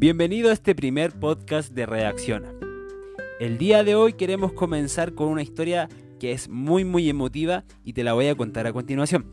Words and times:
Bienvenido 0.00 0.48
a 0.48 0.54
este 0.54 0.74
primer 0.74 1.12
podcast 1.12 1.74
de 1.74 1.84
Reacciona. 1.84 2.54
El 3.38 3.58
día 3.58 3.84
de 3.84 3.96
hoy 3.96 4.14
queremos 4.14 4.54
comenzar 4.54 5.12
con 5.12 5.28
una 5.28 5.42
historia 5.42 5.90
que 6.18 6.32
es 6.32 6.48
muy 6.48 6.86
muy 6.86 7.10
emotiva 7.10 7.64
y 7.84 7.92
te 7.92 8.02
la 8.02 8.14
voy 8.14 8.28
a 8.28 8.34
contar 8.34 8.66
a 8.66 8.72
continuación. 8.72 9.26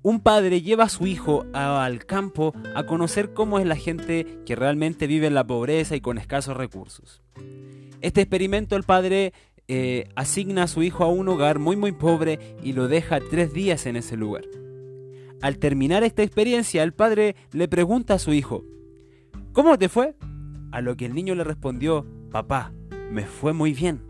Un 0.00 0.20
padre 0.20 0.62
lleva 0.62 0.84
a 0.84 0.88
su 0.88 1.08
hijo 1.08 1.44
al 1.54 2.06
campo 2.06 2.54
a 2.76 2.86
conocer 2.86 3.34
cómo 3.34 3.58
es 3.58 3.66
la 3.66 3.74
gente 3.74 4.38
que 4.46 4.54
realmente 4.54 5.08
vive 5.08 5.26
en 5.26 5.34
la 5.34 5.44
pobreza 5.44 5.96
y 5.96 6.00
con 6.00 6.18
escasos 6.18 6.56
recursos. 6.56 7.20
Este 8.00 8.20
experimento 8.20 8.76
el 8.76 8.84
padre 8.84 9.32
eh, 9.66 10.08
asigna 10.14 10.62
a 10.62 10.68
su 10.68 10.84
hijo 10.84 11.02
a 11.02 11.08
un 11.08 11.26
hogar 11.26 11.58
muy 11.58 11.74
muy 11.74 11.90
pobre 11.90 12.38
y 12.62 12.74
lo 12.74 12.86
deja 12.86 13.18
tres 13.18 13.52
días 13.52 13.86
en 13.86 13.96
ese 13.96 14.16
lugar. 14.16 14.44
Al 15.40 15.58
terminar 15.58 16.04
esta 16.04 16.22
experiencia, 16.22 16.84
el 16.84 16.94
padre 16.94 17.34
le 17.50 17.66
pregunta 17.66 18.14
a 18.14 18.20
su 18.20 18.32
hijo, 18.32 18.62
¿Cómo 19.52 19.76
te 19.78 19.88
fue? 19.90 20.16
A 20.70 20.80
lo 20.80 20.96
que 20.96 21.04
el 21.04 21.14
niño 21.14 21.34
le 21.34 21.44
respondió, 21.44 22.06
papá, 22.30 22.72
me 23.10 23.26
fue 23.26 23.52
muy 23.52 23.74
bien. 23.74 24.00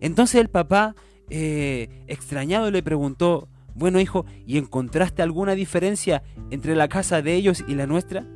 Entonces 0.00 0.40
el 0.40 0.48
papá, 0.48 0.96
eh, 1.30 2.04
extrañado, 2.08 2.70
le 2.70 2.82
preguntó, 2.82 3.48
bueno 3.74 4.00
hijo, 4.00 4.26
¿y 4.46 4.58
encontraste 4.58 5.22
alguna 5.22 5.54
diferencia 5.54 6.24
entre 6.50 6.74
la 6.74 6.88
casa 6.88 7.22
de 7.22 7.34
ellos 7.34 7.64
y 7.68 7.76
la 7.76 7.86
nuestra? 7.86 8.26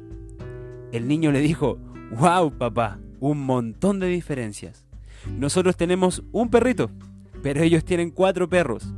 El 0.93 1.09
niño 1.09 1.33
le 1.33 1.41
dijo, 1.41 1.79
wow 2.13 2.57
papá, 2.57 3.01
un 3.19 3.45
montón 3.45 3.99
de 3.99 4.07
diferencias. 4.07 4.87
Nosotros 5.27 5.77
tenemos 5.77 6.23
un 6.31 6.51
perrito, 6.51 6.91
pero 7.43 7.63
ellos 7.63 7.85
tienen 7.85 8.11
cuatro 8.11 8.49
perros. 8.49 8.95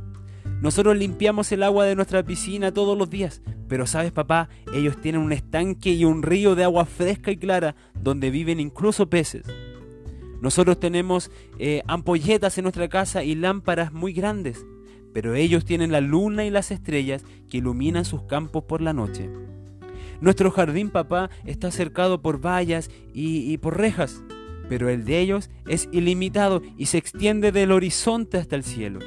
Nosotros 0.65 0.97
limpiamos 0.97 1.51
el 1.51 1.61
agua 1.61 1.85
de 1.85 1.95
nuestra 1.95 2.23
piscina 2.23 2.73
todos 2.73 2.97
los 2.97 3.07
días, 3.07 3.43
pero 3.67 3.85
sabes 3.85 4.11
papá, 4.11 4.49
ellos 4.73 4.99
tienen 4.99 5.21
un 5.21 5.31
estanque 5.31 5.91
y 5.91 6.05
un 6.05 6.23
río 6.23 6.55
de 6.55 6.63
agua 6.63 6.85
fresca 6.85 7.29
y 7.29 7.37
clara 7.37 7.75
donde 7.93 8.31
viven 8.31 8.59
incluso 8.59 9.07
peces. 9.07 9.43
Nosotros 10.41 10.79
tenemos 10.79 11.29
eh, 11.59 11.83
ampolletas 11.85 12.57
en 12.57 12.63
nuestra 12.63 12.87
casa 12.87 13.23
y 13.23 13.35
lámparas 13.35 13.93
muy 13.93 14.11
grandes, 14.11 14.65
pero 15.13 15.35
ellos 15.35 15.65
tienen 15.65 15.91
la 15.91 16.01
luna 16.01 16.45
y 16.45 16.49
las 16.49 16.71
estrellas 16.71 17.23
que 17.47 17.57
iluminan 17.57 18.03
sus 18.03 18.23
campos 18.23 18.63
por 18.63 18.81
la 18.81 18.91
noche. 18.91 19.29
Nuestro 20.19 20.49
jardín, 20.49 20.89
papá, 20.89 21.29
está 21.45 21.69
cercado 21.69 22.23
por 22.23 22.43
vallas 22.43 22.89
y, 23.13 23.53
y 23.53 23.59
por 23.59 23.77
rejas, 23.77 24.23
pero 24.67 24.89
el 24.89 25.05
de 25.05 25.19
ellos 25.19 25.51
es 25.67 25.87
ilimitado 25.91 26.63
y 26.75 26.87
se 26.87 26.97
extiende 26.97 27.51
del 27.51 27.71
horizonte 27.71 28.39
hasta 28.39 28.55
el 28.55 28.63
cielo. 28.63 28.97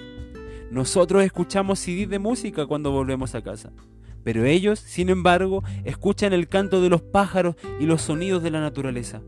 Nosotros 0.71 1.25
escuchamos 1.25 1.79
CD 1.79 2.07
de 2.07 2.19
música 2.19 2.67
cuando 2.67 2.91
volvemos 2.91 3.35
a 3.35 3.43
casa, 3.43 3.73
pero 4.23 4.45
ellos, 4.45 4.79
sin 4.79 5.09
embargo, 5.09 5.65
escuchan 5.85 6.33
el 6.33 6.49
canto 6.49 6.83
de 6.83 6.91
los 6.91 7.01
pájaros 7.01 7.57
y 7.81 7.87
los 7.87 8.03
sonidos 8.03 8.43
de 8.43 8.51
la 8.51 8.61
naturaleza. 8.61 9.23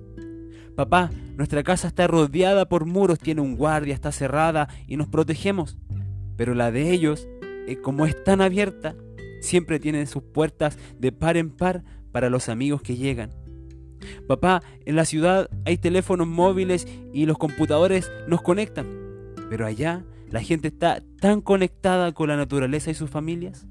Papá, 0.77 1.11
nuestra 1.36 1.62
casa 1.62 1.88
está 1.88 2.06
rodeada 2.06 2.68
por 2.68 2.84
muros, 2.84 3.18
tiene 3.18 3.41
un 3.41 3.56
guardia, 3.56 3.94
está 3.94 4.12
cerrada 4.12 4.68
y 4.86 4.96
nos 4.96 5.08
protegemos. 5.08 5.78
Pero 6.36 6.55
la 6.55 6.70
de 6.70 6.91
ellos, 6.92 7.27
eh, 7.66 7.77
como 7.83 8.06
es 8.06 8.22
tan 8.24 8.41
abierta, 8.41 8.94
siempre 9.41 9.80
tiene 9.80 10.06
sus 10.06 10.22
puertas 10.22 10.78
de 10.98 11.12
par 11.12 11.36
en 11.36 11.50
par 11.50 11.83
para 12.12 12.30
los 12.30 12.48
amigos 12.48 12.83
que 12.83 12.96
llegan. 12.96 13.30
Papá, 14.27 14.62
en 14.84 14.96
la 14.96 15.05
ciudad 15.05 15.48
hay 15.64 15.78
teléfonos 15.78 16.27
móviles 16.27 16.86
y 17.12 17.27
los 17.27 17.38
computadores 17.38 18.11
nos 18.27 18.42
conectan, 18.42 18.86
pero 19.48 19.66
allá 19.66 20.05
la 20.31 20.42
gente 20.42 20.69
está 20.69 21.03
tan 21.20 21.41
conectada 21.41 22.12
con 22.12 22.28
la 22.28 22.36
naturaleza 22.36 22.91
y 22.91 22.95
sus 22.95 23.11
familias. 23.11 23.67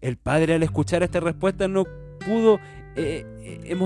El 0.00 0.16
padre 0.16 0.54
al 0.54 0.62
escuchar 0.62 1.02
esta 1.02 1.20
respuesta 1.20 1.68
no 1.68 1.84
pudo 2.24 2.60
eh, 2.94 3.24
eh, 3.42 3.76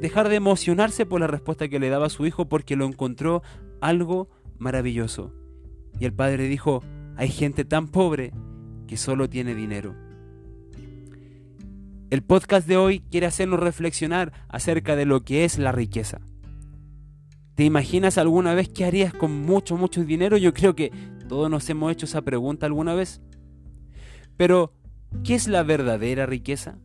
dejar 0.00 0.28
de 0.28 0.36
emocionarse 0.36 1.04
por 1.04 1.20
la 1.20 1.26
respuesta 1.26 1.68
que 1.68 1.78
le 1.78 1.90
daba 1.90 2.08
su 2.08 2.26
hijo 2.26 2.48
porque 2.48 2.76
lo 2.76 2.86
encontró 2.86 3.42
algo 3.80 4.28
maravilloso. 4.58 5.32
Y 5.98 6.06
el 6.06 6.12
padre 6.12 6.48
dijo, 6.48 6.82
hay 7.16 7.28
gente 7.28 7.64
tan 7.64 7.88
pobre 7.88 8.32
que 8.86 8.96
solo 8.96 9.28
tiene 9.28 9.54
dinero. 9.54 9.94
El 12.10 12.22
podcast 12.22 12.66
de 12.66 12.76
hoy 12.76 13.00
quiere 13.10 13.26
hacernos 13.26 13.60
reflexionar 13.60 14.32
acerca 14.48 14.96
de 14.96 15.06
lo 15.06 15.24
que 15.24 15.44
es 15.44 15.58
la 15.58 15.72
riqueza. 15.72 16.20
¿Te 17.54 17.64
imaginas 17.64 18.16
alguna 18.16 18.54
vez 18.54 18.68
qué 18.68 18.84
harías 18.84 19.12
con 19.12 19.42
mucho, 19.42 19.76
mucho 19.76 20.04
dinero? 20.04 20.36
Yo 20.36 20.54
creo 20.54 20.74
que 20.74 20.90
todos 21.32 21.48
nos 21.48 21.70
hemos 21.70 21.90
hecho 21.90 22.04
esa 22.04 22.20
pregunta 22.20 22.66
alguna 22.66 22.92
vez. 22.92 23.22
Pero, 24.36 24.74
¿qué 25.24 25.34
es 25.34 25.48
la 25.48 25.62
verdadera 25.62 26.26
riqueza? 26.26 26.76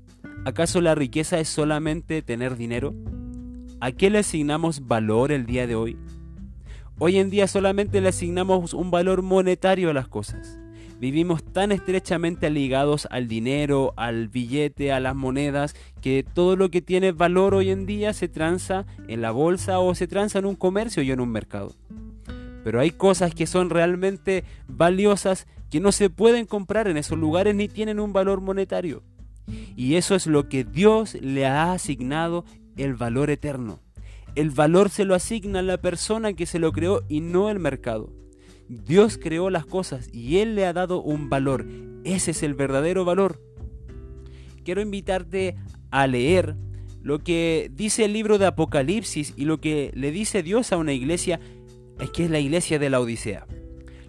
¿Acaso 0.46 0.80
la 0.80 0.96
riqueza 0.96 1.38
es 1.38 1.50
solamente 1.50 2.22
tener 2.22 2.56
dinero? 2.56 2.96
¿A 3.82 3.92
qué 3.92 4.10
le 4.10 4.20
asignamos 4.20 4.88
valor 4.88 5.34
el 5.34 5.46
día 5.46 5.68
de 5.68 5.76
hoy? 5.76 5.98
Hoy 6.98 7.18
en 7.18 7.30
día 7.30 7.50
solamente 7.50 8.00
le 8.00 8.08
asignamos 8.08 8.74
un 8.74 8.90
valor 8.90 9.22
monetario 9.22 9.90
a 9.90 9.94
las 9.94 10.08
cosas. 10.08 10.58
Vivimos 10.98 11.44
tan 11.44 11.74
estrechamente 11.74 12.50
ligados 12.50 13.06
al 13.12 13.28
dinero, 13.28 13.94
al 13.98 14.30
billete, 14.30 14.94
a 14.94 15.02
las 15.02 15.14
monedas, 15.14 15.76
que 16.00 16.24
todo 16.24 16.56
lo 16.56 16.72
que 16.72 16.82
tiene 16.82 17.12
valor 17.12 17.54
hoy 17.54 17.70
en 17.70 17.86
día 17.86 18.14
se 18.14 18.30
transa 18.30 18.86
en 19.10 19.20
la 19.22 19.32
bolsa 19.32 19.80
o 19.80 19.94
se 19.94 20.08
transa 20.08 20.40
en 20.40 20.46
un 20.46 20.56
comercio 20.56 21.04
y 21.04 21.12
en 21.12 21.20
un 21.20 21.34
mercado. 21.34 21.76
Pero 22.68 22.82
hay 22.82 22.92
cosas 22.92 23.34
que 23.34 23.48
son 23.48 23.70
realmente 23.70 24.44
valiosas 24.68 25.48
que 25.70 25.80
no 25.80 25.94
se 25.94 26.10
pueden 26.10 26.46
comprar 26.46 26.90
en 26.90 26.98
esos 26.98 27.18
lugares 27.18 27.56
ni 27.56 27.70
tienen 27.70 27.98
un 27.98 28.12
valor 28.12 28.42
monetario. 28.42 29.04
Y 29.78 29.96
eso 29.96 30.16
es 30.16 30.28
lo 30.28 30.50
que 30.50 30.66
Dios 30.66 31.14
le 31.14 31.46
ha 31.46 31.72
asignado 31.72 32.44
el 32.76 32.96
valor 32.96 33.30
eterno. 33.30 33.80
El 34.36 34.50
valor 34.50 34.90
se 34.90 35.06
lo 35.06 35.16
asigna 35.16 35.62
la 35.62 35.78
persona 35.78 36.34
que 36.34 36.46
se 36.46 36.60
lo 36.60 36.74
creó 36.74 37.06
y 37.08 37.22
no 37.22 37.50
el 37.50 37.60
mercado. 37.60 38.12
Dios 38.68 39.18
creó 39.18 39.50
las 39.50 39.66
cosas 39.66 40.10
y 40.12 40.40
Él 40.40 40.56
le 40.56 40.66
ha 40.66 40.74
dado 40.74 41.02
un 41.02 41.30
valor. 41.30 41.66
Ese 42.04 42.32
es 42.32 42.44
el 42.44 42.54
verdadero 42.54 43.06
valor. 43.06 43.42
Quiero 44.66 44.82
invitarte 44.82 45.56
a 45.90 46.06
leer 46.06 46.58
lo 47.02 47.20
que 47.20 47.72
dice 47.74 48.04
el 48.04 48.12
libro 48.12 48.38
de 48.38 48.48
Apocalipsis 48.48 49.34
y 49.38 49.46
lo 49.46 49.62
que 49.62 49.92
le 49.94 50.12
dice 50.12 50.44
Dios 50.44 50.74
a 50.74 50.78
una 50.78 50.92
iglesia 50.92 51.40
es 52.00 52.10
que 52.12 52.26
es 52.26 52.30
la 52.30 52.40
iglesia 52.40 52.80
de 52.80 52.90
la 52.90 53.00
Odisea. 53.00 53.46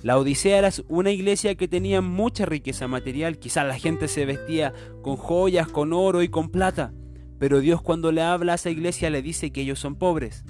La 0.03 0.17
Odisea 0.19 0.59
era 0.59 0.71
una 0.89 1.11
iglesia 1.11 1.57
que 1.57 1.67
tenía 1.67 2.01
mucha 2.01 2.47
riqueza 2.47 2.87
material, 2.87 3.39
quizás 3.39 3.67
la 3.67 3.79
gente 3.79 4.07
se 4.07 4.27
vestía 4.27 4.73
con 5.03 5.17
joyas, 5.17 5.69
con 5.69 5.93
oro 5.93 6.23
y 6.23 6.29
con 6.29 6.51
plata, 6.51 6.93
pero 7.39 7.61
Dios 7.61 7.83
cuando 7.83 8.13
le 8.13 8.23
habla 8.23 8.53
a 8.53 8.55
esa 8.55 8.71
iglesia 8.71 9.11
le 9.11 9.23
dice 9.23 9.51
que 9.51 9.63
ellos 9.63 9.81
son 9.81 9.97
pobres. 9.97 10.45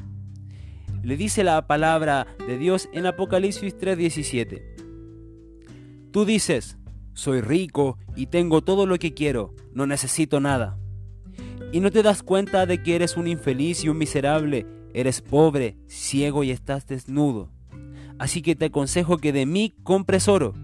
Le 1.03 1.17
dice 1.17 1.45
la 1.45 1.67
palabra 1.67 2.27
de 2.47 2.59
Dios 2.59 2.89
en 2.93 3.07
Apocalipsis 3.07 3.77
3:17. 3.79 4.63
Tú 6.11 6.25
dices, 6.25 6.77
soy 7.15 7.41
rico 7.41 7.99
y 8.17 8.27
tengo 8.27 8.63
todo 8.63 8.87
lo 8.87 8.99
que 8.99 9.15
quiero, 9.15 9.55
no 9.73 9.87
necesito 9.87 10.41
nada. 10.41 10.79
Y 11.73 11.81
no 11.81 11.91
te 11.91 12.03
das 12.03 12.23
cuenta 12.23 12.67
de 12.67 12.83
que 12.83 12.97
eres 12.97 13.17
un 13.17 13.27
infeliz 13.27 13.85
y 13.85 13.89
un 13.89 13.99
miserable 13.99 14.67
Eres 14.95 15.21
pobre, 15.21 15.77
ciego 15.87 16.45
y 16.45 16.51
estás 16.51 16.87
desnudo. 16.87 17.51
Así 18.19 18.43
que 18.43 18.57
te 18.57 18.67
aconsejo 18.67 19.19
que 19.19 19.33
de 19.33 19.47
mí 19.47 19.75
compres 19.83 20.29
oro, 20.29 20.55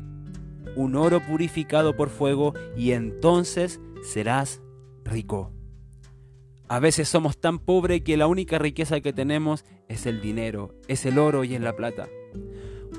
un 0.77 0.97
oro 0.97 1.21
purificado 1.21 1.97
por 1.97 2.11
fuego, 2.11 2.53
y 2.77 2.93
entonces 2.93 3.81
serás 4.03 4.61
rico. 5.05 5.53
A 6.67 6.81
veces 6.81 7.09
somos 7.09 7.39
tan 7.39 7.59
pobres 7.59 8.01
que 8.03 8.17
la 8.17 8.27
única 8.27 8.59
riqueza 8.59 9.01
que 9.01 9.13
tenemos 9.13 9.65
es 9.89 10.07
el 10.07 10.21
dinero, 10.21 10.75
es 10.89 11.05
el 11.07 11.19
oro 11.19 11.45
y 11.45 11.55
es 11.55 11.61
la 11.61 11.77
plata. 11.77 12.09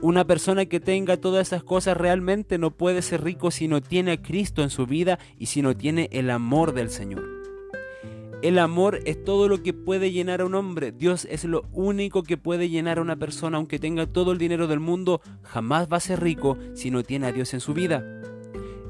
Una 0.01 0.25
persona 0.25 0.65
que 0.65 0.79
tenga 0.79 1.17
todas 1.17 1.47
esas 1.47 1.63
cosas 1.63 1.97
realmente 1.97 2.57
no 2.57 2.71
puede 2.71 3.01
ser 3.01 3.23
rico 3.23 3.49
si 3.49 3.67
no 3.67 3.81
tiene 3.81 4.13
a 4.13 4.21
Cristo 4.21 4.61
en 4.61 4.69
su 4.69 4.85
vida 4.85 5.19
y 5.37 5.47
si 5.47 5.61
no 5.61 5.75
tiene 5.75 6.09
el 6.11 6.29
amor 6.29 6.73
del 6.73 6.89
Señor. 6.89 7.34
El 8.45 8.59
amor 8.59 8.99
es 9.05 9.23
todo 9.23 9.47
lo 9.47 9.63
que 9.63 9.73
puede 9.73 10.11
llenar 10.11 10.41
a 10.41 10.45
un 10.45 10.53
hombre. 10.53 10.91
Dios 10.91 11.27
es 11.31 11.45
lo 11.45 11.63
único 11.71 12.21
que 12.21 12.37
puede 12.37 12.69
llenar 12.69 12.99
a 12.99 13.01
una 13.01 13.15
persona, 13.15 13.57
aunque 13.57 13.79
tenga 13.79 14.05
todo 14.05 14.31
el 14.31 14.37
dinero 14.37 14.67
del 14.67 14.79
mundo, 14.79 15.19
jamás 15.41 15.87
va 15.91 15.97
a 15.97 15.99
ser 15.99 16.21
rico 16.21 16.55
si 16.75 16.91
no 16.91 17.01
tiene 17.01 17.25
a 17.25 17.31
Dios 17.31 17.55
en 17.55 17.59
su 17.59 17.73
vida. 17.73 18.05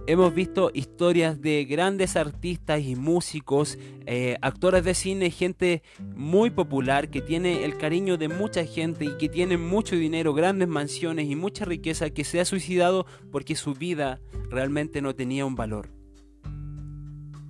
Hemos 0.08 0.36
visto 0.36 0.72
historias 0.74 1.40
de 1.40 1.64
grandes 1.64 2.18
artistas 2.18 2.82
y 2.82 2.98
músicos, 2.98 3.78
eh, 4.06 4.36
actores 4.42 4.84
de 4.84 4.94
cine, 4.94 5.32
gente 5.32 5.84
muy 6.14 6.50
popular 6.50 7.10
que 7.10 7.22
tiene 7.22 7.64
el 7.64 7.78
cariño 7.78 8.18
de 8.18 8.28
mucha 8.28 8.66
gente 8.66 9.06
y 9.06 9.18
que 9.18 9.30
tiene 9.30 9.58
mucho 9.58 9.96
dinero, 9.96 10.34
grandes 10.34 10.68
mansiones 10.68 11.30
y 11.30 11.38
mucha 11.38 11.64
riqueza 11.64 12.10
que 12.10 12.26
se 12.26 12.42
ha 12.42 12.46
suicidado 12.46 13.06
porque 13.32 13.56
su 13.56 13.74
vida 13.74 14.20
realmente 14.50 15.02
no 15.02 15.16
tenía 15.16 15.46
un 15.46 15.56
valor. 15.56 15.95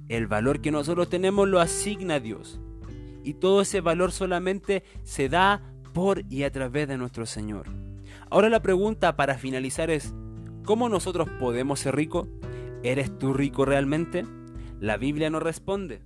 El 0.08 0.28
valor 0.28 0.62
que 0.62 0.72
nosotros 0.72 1.10
tenemos 1.10 1.48
lo 1.48 1.60
asigna 1.60 2.20
Dios. 2.20 2.60
Y 3.24 3.36
todo 3.36 3.62
ese 3.62 3.82
valor 3.82 4.12
solamente 4.12 4.84
se 5.04 5.30
da 5.30 5.64
por 5.94 6.24
y 6.30 6.44
a 6.44 6.52
través 6.52 6.88
de 6.88 6.98
nuestro 6.98 7.26
Señor. 7.26 7.68
Ahora 8.30 8.50
la 8.50 8.62
pregunta 8.62 9.16
para 9.16 9.38
finalizar 9.38 9.90
es, 9.90 10.14
¿cómo 10.64 10.90
nosotros 10.90 11.28
podemos 11.40 11.80
ser 11.80 11.96
ricos? 11.96 12.28
¿Eres 12.84 13.18
tú 13.18 13.34
rico 13.34 13.66
realmente? 13.66 14.26
La 14.80 14.98
Biblia 14.98 15.30
no 15.30 15.40
responde. 15.40 16.02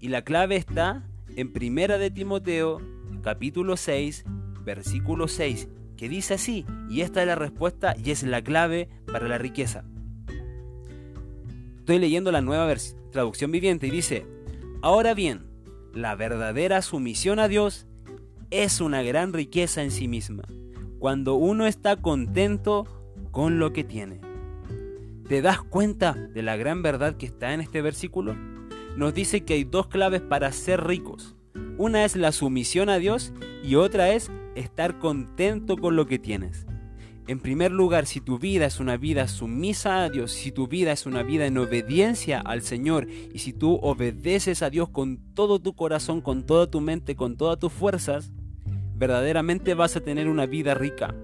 Y 0.00 0.08
la 0.08 0.22
clave 0.22 0.56
está 0.56 1.04
en 1.36 1.52
Primera 1.52 1.98
de 1.98 2.10
Timoteo, 2.10 2.80
capítulo 3.22 3.76
6, 3.76 4.24
versículo 4.64 5.28
6, 5.28 5.68
que 5.96 6.08
dice 6.08 6.34
así, 6.34 6.66
y 6.88 7.02
esta 7.02 7.20
es 7.20 7.26
la 7.28 7.36
respuesta 7.36 7.94
y 7.96 8.10
es 8.10 8.22
la 8.24 8.42
clave 8.42 8.88
para 9.10 9.28
la 9.28 9.38
riqueza. 9.38 9.84
Estoy 11.86 12.00
leyendo 12.00 12.32
la 12.32 12.40
nueva 12.40 12.74
traducción 13.12 13.52
viviente 13.52 13.86
y 13.86 13.92
dice, 13.92 14.26
ahora 14.82 15.14
bien, 15.14 15.46
la 15.94 16.16
verdadera 16.16 16.82
sumisión 16.82 17.38
a 17.38 17.46
Dios 17.46 17.86
es 18.50 18.80
una 18.80 19.04
gran 19.04 19.32
riqueza 19.32 19.84
en 19.84 19.92
sí 19.92 20.08
misma, 20.08 20.42
cuando 20.98 21.36
uno 21.36 21.64
está 21.64 21.94
contento 21.94 22.88
con 23.30 23.60
lo 23.60 23.72
que 23.72 23.84
tiene. 23.84 24.20
¿Te 25.28 25.42
das 25.42 25.62
cuenta 25.62 26.14
de 26.14 26.42
la 26.42 26.56
gran 26.56 26.82
verdad 26.82 27.16
que 27.16 27.26
está 27.26 27.54
en 27.54 27.60
este 27.60 27.82
versículo? 27.82 28.34
Nos 28.96 29.14
dice 29.14 29.44
que 29.44 29.54
hay 29.54 29.62
dos 29.62 29.86
claves 29.86 30.22
para 30.22 30.50
ser 30.50 30.84
ricos. 30.84 31.36
Una 31.78 32.04
es 32.04 32.16
la 32.16 32.32
sumisión 32.32 32.88
a 32.88 32.98
Dios 32.98 33.32
y 33.62 33.76
otra 33.76 34.10
es 34.10 34.32
estar 34.56 34.98
contento 34.98 35.76
con 35.76 35.94
lo 35.94 36.06
que 36.06 36.18
tienes. 36.18 36.66
En 37.28 37.40
primer 37.40 37.72
lugar, 37.72 38.06
si 38.06 38.20
tu 38.20 38.38
vida 38.38 38.66
es 38.66 38.78
una 38.78 38.96
vida 38.96 39.26
sumisa 39.26 40.04
a 40.04 40.10
Dios, 40.10 40.30
si 40.30 40.52
tu 40.52 40.68
vida 40.68 40.92
es 40.92 41.06
una 41.06 41.24
vida 41.24 41.46
en 41.46 41.58
obediencia 41.58 42.40
al 42.40 42.62
Señor 42.62 43.08
y 43.10 43.40
si 43.40 43.52
tú 43.52 43.80
obedeces 43.82 44.62
a 44.62 44.70
Dios 44.70 44.90
con 44.90 45.18
todo 45.34 45.58
tu 45.58 45.74
corazón, 45.74 46.20
con 46.20 46.46
toda 46.46 46.70
tu 46.70 46.80
mente, 46.80 47.16
con 47.16 47.36
todas 47.36 47.58
tus 47.58 47.72
fuerzas, 47.72 48.30
verdaderamente 48.94 49.74
vas 49.74 49.96
a 49.96 50.00
tener 50.00 50.28
una 50.28 50.46
vida 50.46 50.74
rica. 50.74 51.16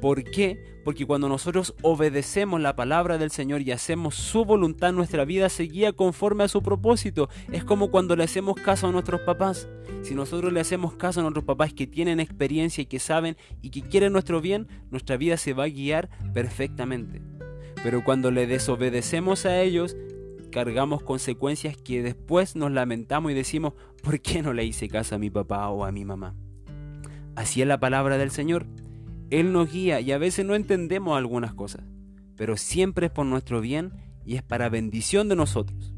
¿Por 0.00 0.24
qué? 0.24 0.62
Porque 0.84 1.06
cuando 1.06 1.28
nosotros 1.28 1.74
obedecemos 1.82 2.60
la 2.60 2.76
palabra 2.76 3.18
del 3.18 3.30
Señor 3.30 3.62
y 3.62 3.72
hacemos 3.72 4.14
su 4.14 4.44
voluntad, 4.44 4.92
nuestra 4.92 5.24
vida 5.24 5.48
se 5.48 5.64
guía 5.64 5.92
conforme 5.92 6.44
a 6.44 6.48
su 6.48 6.62
propósito. 6.62 7.28
Es 7.52 7.64
como 7.64 7.90
cuando 7.90 8.16
le 8.16 8.24
hacemos 8.24 8.56
caso 8.56 8.86
a 8.86 8.92
nuestros 8.92 9.20
papás. 9.22 9.68
Si 10.02 10.14
nosotros 10.14 10.52
le 10.52 10.60
hacemos 10.60 10.94
caso 10.94 11.20
a 11.20 11.22
nuestros 11.24 11.44
papás 11.44 11.72
que 11.72 11.86
tienen 11.86 12.20
experiencia 12.20 12.82
y 12.82 12.86
que 12.86 13.00
saben 13.00 13.36
y 13.60 13.70
que 13.70 13.82
quieren 13.82 14.12
nuestro 14.12 14.40
bien, 14.40 14.68
nuestra 14.90 15.16
vida 15.16 15.36
se 15.36 15.52
va 15.52 15.64
a 15.64 15.68
guiar 15.68 16.08
perfectamente. 16.32 17.20
Pero 17.82 18.02
cuando 18.04 18.30
le 18.30 18.46
desobedecemos 18.46 19.46
a 19.46 19.60
ellos, 19.60 19.96
cargamos 20.50 21.02
consecuencias 21.02 21.76
que 21.76 22.02
después 22.02 22.56
nos 22.56 22.72
lamentamos 22.72 23.32
y 23.32 23.34
decimos, 23.34 23.74
¿por 24.02 24.20
qué 24.20 24.42
no 24.42 24.52
le 24.52 24.64
hice 24.64 24.88
caso 24.88 25.16
a 25.16 25.18
mi 25.18 25.30
papá 25.30 25.68
o 25.68 25.84
a 25.84 25.92
mi 25.92 26.04
mamá? 26.04 26.34
Así 27.36 27.62
es 27.62 27.68
la 27.68 27.78
palabra 27.78 28.18
del 28.18 28.30
Señor. 28.30 28.66
Él 29.30 29.52
nos 29.52 29.70
guía 29.70 30.00
y 30.00 30.12
a 30.12 30.18
veces 30.18 30.46
no 30.46 30.54
entendemos 30.54 31.16
algunas 31.16 31.52
cosas, 31.52 31.84
pero 32.36 32.56
siempre 32.56 33.06
es 33.06 33.12
por 33.12 33.26
nuestro 33.26 33.60
bien 33.60 33.92
y 34.24 34.36
es 34.36 34.42
para 34.42 34.68
bendición 34.68 35.28
de 35.28 35.36
nosotros. 35.36 35.94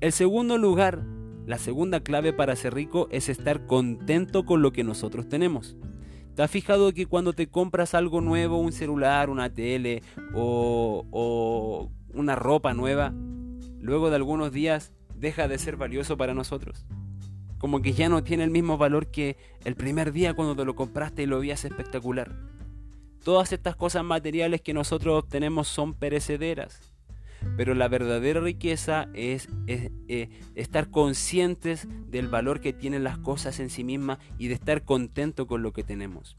El 0.00 0.12
segundo 0.12 0.58
lugar, 0.58 1.04
la 1.46 1.58
segunda 1.58 2.00
clave 2.00 2.32
para 2.32 2.56
ser 2.56 2.74
rico 2.74 3.08
es 3.10 3.28
estar 3.28 3.66
contento 3.66 4.44
con 4.44 4.62
lo 4.62 4.72
que 4.72 4.84
nosotros 4.84 5.28
tenemos. 5.28 5.76
¿Te 6.34 6.42
has 6.42 6.50
fijado 6.50 6.92
que 6.92 7.06
cuando 7.06 7.32
te 7.32 7.48
compras 7.48 7.94
algo 7.94 8.20
nuevo, 8.20 8.58
un 8.58 8.72
celular, 8.72 9.30
una 9.30 9.52
tele 9.52 10.02
o, 10.34 11.06
o 11.10 11.90
una 12.14 12.34
ropa 12.34 12.72
nueva, 12.72 13.12
luego 13.78 14.10
de 14.10 14.16
algunos 14.16 14.52
días 14.52 14.92
deja 15.14 15.48
de 15.48 15.58
ser 15.58 15.76
valioso 15.76 16.16
para 16.16 16.34
nosotros? 16.34 16.86
Como 17.60 17.82
que 17.82 17.92
ya 17.92 18.08
no 18.08 18.24
tiene 18.24 18.42
el 18.42 18.50
mismo 18.50 18.78
valor 18.78 19.08
que 19.08 19.36
el 19.64 19.76
primer 19.76 20.12
día 20.12 20.32
cuando 20.32 20.56
te 20.56 20.64
lo 20.64 20.74
compraste 20.74 21.22
y 21.22 21.26
lo 21.26 21.40
veías 21.40 21.66
espectacular. 21.66 22.34
Todas 23.22 23.52
estas 23.52 23.76
cosas 23.76 24.02
materiales 24.02 24.62
que 24.62 24.72
nosotros 24.72 25.22
obtenemos 25.22 25.68
son 25.68 25.92
perecederas. 25.92 26.80
Pero 27.58 27.74
la 27.74 27.88
verdadera 27.88 28.40
riqueza 28.40 29.08
es, 29.12 29.48
eh, 29.66 30.30
estar 30.54 30.90
conscientes 30.90 31.86
del 32.10 32.28
valor 32.28 32.60
que 32.60 32.72
tienen 32.72 33.04
las 33.04 33.18
cosas 33.18 33.60
en 33.60 33.68
sí 33.68 33.84
mismas 33.84 34.18
y 34.38 34.48
de 34.48 34.54
estar 34.54 34.84
contento 34.84 35.46
con 35.46 35.62
lo 35.62 35.74
que 35.74 35.84
tenemos. 35.84 36.38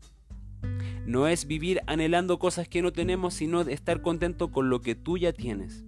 No 1.06 1.28
es 1.28 1.46
vivir 1.46 1.82
anhelando 1.86 2.40
cosas 2.40 2.68
que 2.68 2.82
no 2.82 2.92
tenemos, 2.92 3.36
sino 3.36 3.62
estar 3.62 4.02
contento 4.02 4.52
con 4.52 4.72
lo 4.72 4.82
que 4.82 4.96
tú 4.96 5.20
ya 5.20 5.34
tienes 5.34 5.86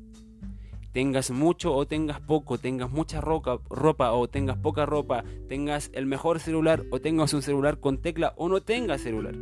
tengas 0.94 1.32
mucho 1.32 1.74
o 1.74 1.88
tengas 1.88 2.22
poco, 2.22 2.60
tengas 2.60 2.92
mucha 2.92 3.20
ropa, 3.20 3.60
ropa 3.70 4.14
o 4.14 4.30
tengas 4.30 4.58
poca 4.58 4.86
ropa, 4.86 5.26
tengas 5.50 5.90
el 5.94 6.06
mejor 6.06 6.40
celular 6.40 6.86
o 6.92 7.02
tengas 7.02 7.34
un 7.34 7.42
celular 7.42 7.80
con 7.80 7.98
tecla 7.98 8.34
o 8.38 8.48
no 8.48 8.62
tengas 8.62 9.02
celular. 9.02 9.36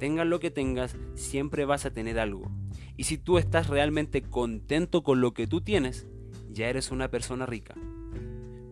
Tengas 0.00 0.26
lo 0.26 0.40
que 0.40 0.50
tengas, 0.50 0.96
siempre 1.14 1.64
vas 1.64 1.84
a 1.84 1.92
tener 1.92 2.18
algo. 2.18 2.50
Y 2.96 3.04
si 3.04 3.18
tú 3.18 3.38
estás 3.38 3.68
realmente 3.68 4.22
contento 4.22 5.02
con 5.02 5.20
lo 5.20 5.32
que 5.34 5.46
tú 5.46 5.60
tienes, 5.60 6.08
ya 6.50 6.68
eres 6.68 6.90
una 6.90 7.08
persona 7.08 7.46
rica. 7.46 7.74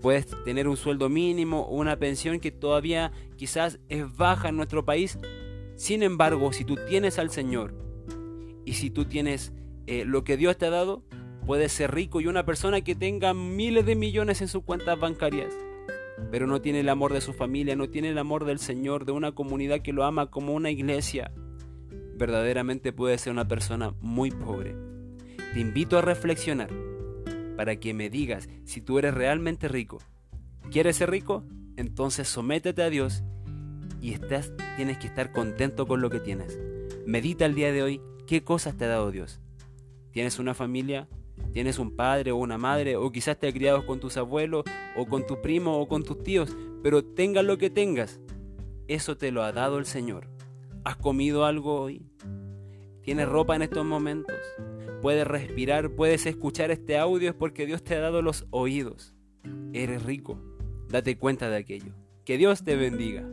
Puedes 0.01 0.27
tener 0.45 0.67
un 0.67 0.79
sueldo 0.79 1.11
mínimo 1.11 1.61
o 1.61 1.77
una 1.77 1.99
pensión 1.99 2.41
que 2.41 2.51
todavía 2.51 3.13
quizás 3.37 3.79
es 3.91 4.17
baja 4.17 4.49
en 4.49 4.57
nuestro 4.57 4.87
país. 4.87 5.19
Sin 5.77 6.03
embargo, 6.03 6.55
si 6.55 6.65
tú 6.65 6.77
tienes 6.89 7.19
al 7.19 7.31
Señor 7.31 7.75
y 8.65 8.73
si 8.75 8.89
tú 8.89 9.05
tienes 9.05 9.53
eh, 9.87 10.05
lo 10.07 10.25
que 10.25 10.39
Dios 10.39 10.57
te 10.57 10.67
ha 10.67 10.71
dado, 10.71 11.05
puede 11.51 11.69
ser 11.69 11.93
rico 11.93 12.21
y 12.21 12.29
una 12.29 12.47
persona 12.47 12.81
que 12.81 12.95
tenga 12.95 13.35
miles 13.35 13.85
de 13.85 13.97
millones 13.97 14.41
en 14.41 14.47
sus 14.47 14.63
cuentas 14.63 15.01
bancarias, 15.01 15.53
pero 16.31 16.47
no 16.47 16.61
tiene 16.61 16.79
el 16.79 16.89
amor 16.89 17.13
de 17.13 17.21
su 17.21 17.33
familia, 17.33 17.75
no 17.75 17.91
tiene 17.91 18.11
el 18.11 18.19
amor 18.19 18.45
del 18.45 18.61
Señor, 18.61 19.05
de 19.05 19.11
una 19.11 19.33
comunidad 19.33 19.81
que 19.81 19.93
lo 19.93 20.05
ama 20.05 20.31
como 20.31 20.55
una 20.55 20.71
iglesia, 20.71 21.33
verdaderamente 22.15 22.93
puede 22.93 23.19
ser 23.19 23.33
una 23.33 23.49
persona 23.49 23.97
muy 24.01 24.31
pobre. 24.31 24.77
Te 25.53 25.59
invito 25.59 25.99
a 25.99 26.03
reflexionar 26.03 26.71
para 27.57 27.75
que 27.81 27.95
me 27.95 28.11
digas 28.11 28.49
si 28.63 28.81
tú 28.81 29.01
eres 29.01 29.15
realmente 29.15 29.67
rico. 29.67 29.99
¿Quieres 30.71 30.99
ser 30.99 31.11
rico? 31.11 31.43
Entonces 31.77 32.29
sométete 32.29 32.85
a 32.85 32.91
Dios 32.91 33.25
y 34.01 34.13
estás, 34.13 34.53
tienes 34.77 34.99
que 34.99 35.09
estar 35.09 35.33
contento 35.33 35.89
con 35.89 36.01
lo 36.01 36.11
que 36.11 36.21
tienes. 36.21 36.61
Medita 37.07 37.45
el 37.45 37.57
día 37.57 37.73
de 37.73 37.83
hoy 37.83 38.01
qué 38.29 38.45
cosas 38.45 38.77
te 38.77 38.85
ha 38.85 38.89
dado 38.89 39.11
Dios. 39.11 39.41
¿Tienes 40.13 40.39
una 40.39 40.55
familia? 40.55 41.09
Tienes 41.53 41.79
un 41.79 41.97
padre 41.97 42.33
o 42.33 42.37
una 42.37 42.59
madre, 42.59 42.97
o 42.97 43.11
quizás 43.11 43.39
te 43.39 43.49
has 43.49 43.55
criado 43.55 43.87
con 43.87 44.01
tus 44.01 44.17
abuelos, 44.17 44.65
o 44.97 45.07
con 45.07 45.27
tus 45.27 45.39
primos, 45.39 45.77
o 45.79 45.89
con 45.89 46.03
tus 46.03 46.23
tíos, 46.23 46.57
pero 46.83 47.05
tengas 47.05 47.45
lo 47.45 47.59
que 47.59 47.71
tengas, 47.71 48.21
eso 48.89 49.17
te 49.17 49.31
lo 49.31 49.43
ha 49.43 49.53
dado 49.53 49.79
el 49.79 49.87
Señor. 49.87 50.29
¿Has 50.85 50.97
comido 50.97 51.45
algo 51.45 51.81
hoy? 51.81 52.07
¿Tienes 53.03 53.29
ropa 53.29 53.55
en 53.55 53.63
estos 53.63 53.85
momentos? 53.85 54.37
¿Puedes 55.01 55.27
respirar? 55.27 55.91
¿Puedes 55.91 56.27
escuchar 56.27 56.71
este 56.71 56.99
audio? 56.99 57.31
Es 57.31 57.35
porque 57.35 57.67
Dios 57.67 57.83
te 57.83 57.95
ha 57.95 58.01
dado 58.01 58.21
los 58.21 58.47
oídos. 58.51 59.15
Eres 59.73 60.03
rico. 60.03 60.39
Date 60.89 61.17
cuenta 61.17 61.49
de 61.49 61.57
aquello. 61.57 61.95
Que 62.25 62.37
Dios 62.37 62.65
te 62.65 62.77
bendiga. 62.77 63.25